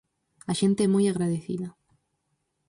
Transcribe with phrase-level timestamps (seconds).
[0.51, 1.67] A xente é moi agradecida.